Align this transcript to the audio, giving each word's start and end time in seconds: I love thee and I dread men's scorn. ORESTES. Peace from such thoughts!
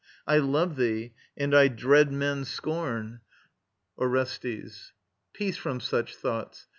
I 0.25 0.39
love 0.39 0.77
thee 0.77 1.13
and 1.37 1.55
I 1.55 1.67
dread 1.67 2.11
men's 2.11 2.49
scorn. 2.49 3.21
ORESTES. 3.99 4.93
Peace 5.31 5.57
from 5.57 5.79
such 5.79 6.15
thoughts! 6.15 6.65